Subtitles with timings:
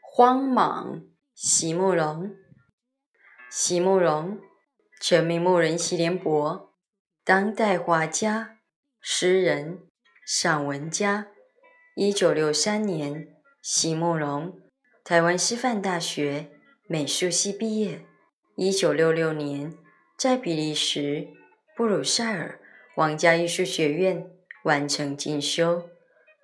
[0.00, 1.02] 荒莽，
[1.34, 2.34] 席慕容。
[3.50, 4.38] 席慕容，
[5.00, 6.72] 全名慕人席联博，
[7.24, 8.58] 当代画家、
[9.00, 9.80] 诗人、
[10.26, 11.28] 散文家。
[11.94, 13.28] 一九六三年，
[13.62, 14.58] 席慕容，
[15.04, 16.50] 台湾师范大学
[16.86, 18.04] 美术系毕业。
[18.56, 19.74] 一九六六年，
[20.16, 21.28] 在比利时
[21.76, 22.60] 布鲁塞尔
[22.94, 24.30] 皇家艺术学院
[24.64, 25.90] 完成进修。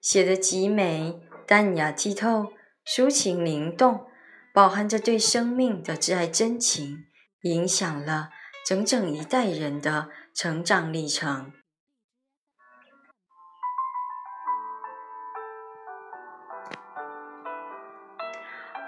[0.00, 2.52] 写得极美、淡雅、剔透。
[2.82, 4.06] 抒情灵动，
[4.52, 7.04] 饱含着对生命的挚爱真情，
[7.42, 8.30] 影响了
[8.66, 11.52] 整整一代人的成长历程。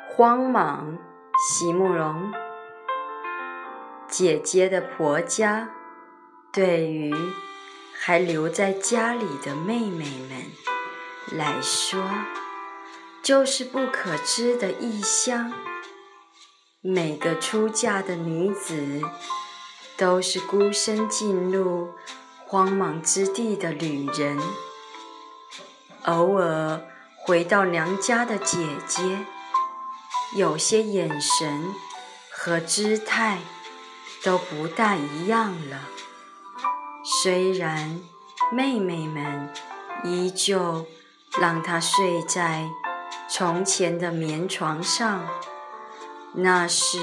[0.09, 0.99] 荒莽，
[1.39, 2.33] 席慕容。
[4.09, 5.71] 姐姐的婆家，
[6.53, 7.15] 对于
[7.95, 10.72] 还留在家里的妹妹们
[11.31, 12.03] 来说。
[13.23, 15.53] 就是不可知的异乡。
[16.81, 19.01] 每个出嫁的女子，
[19.97, 21.93] 都是孤身进入
[22.45, 24.37] 荒莽之地的旅人。
[26.07, 26.81] 偶尔
[27.19, 29.21] 回到娘家的姐姐，
[30.35, 31.73] 有些眼神
[32.33, 33.39] 和姿态
[34.25, 35.83] 都不大一样了。
[37.05, 38.01] 虽然
[38.51, 39.49] 妹妹们
[40.03, 40.85] 依旧
[41.41, 42.71] 让她睡在。
[43.29, 45.27] 从前的棉床上，
[46.35, 46.99] 那是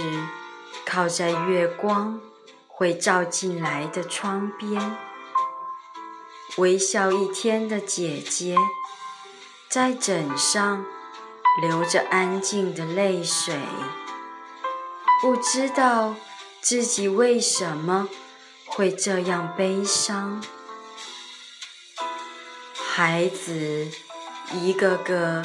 [0.86, 2.22] 靠在月光
[2.68, 4.96] 会照进来的窗边，
[6.58, 8.56] 微笑一天的姐姐，
[9.68, 10.86] 在枕上
[11.64, 13.58] 流着安静的泪水，
[15.22, 16.16] 不知道
[16.62, 18.08] 自己为什么
[18.68, 20.44] 会这样悲伤。
[22.76, 23.88] 孩子
[24.52, 25.42] 一个个。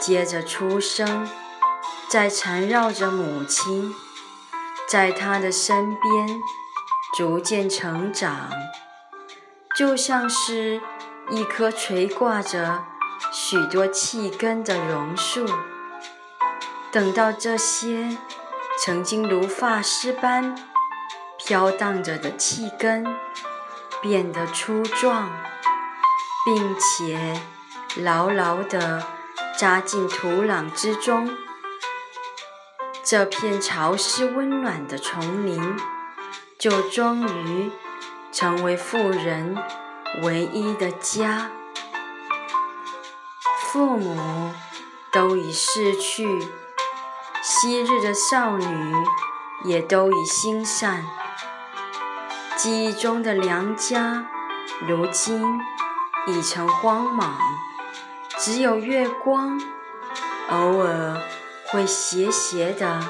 [0.00, 1.28] 接着出生，
[2.08, 3.94] 在缠绕着母亲，
[4.88, 6.40] 在她的身边
[7.16, 8.50] 逐渐成长，
[9.76, 10.80] 就像是
[11.30, 12.82] 一棵垂挂着
[13.30, 15.46] 许多气根的榕树。
[16.90, 18.16] 等到这些
[18.84, 20.56] 曾经如发丝般
[21.38, 23.06] 飘荡着的气根
[24.00, 25.30] 变得粗壮，
[26.44, 27.40] 并且
[27.96, 29.02] 牢牢地。
[29.58, 31.36] 扎进土壤之中，
[33.04, 35.76] 这片潮湿温暖的丛林，
[36.58, 37.70] 就终于
[38.32, 39.56] 成为富人
[40.22, 41.50] 唯一的家。
[43.60, 44.52] 父母
[45.12, 46.26] 都已逝去，
[47.42, 48.92] 昔日的少女
[49.64, 51.04] 也都已心散，
[52.56, 54.24] 记忆中的娘家，
[54.88, 55.60] 如今
[56.26, 57.36] 已成荒莽。
[58.44, 59.56] 只有月光，
[60.50, 61.16] 偶尔
[61.66, 63.00] 会斜斜地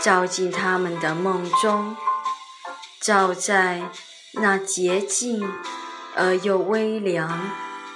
[0.00, 1.94] 照进他们的梦中，
[2.98, 3.90] 照在
[4.32, 5.46] 那洁净
[6.16, 7.50] 而又微凉、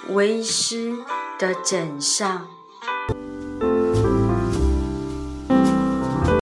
[0.09, 0.95] 微湿
[1.39, 2.54] 的枕上。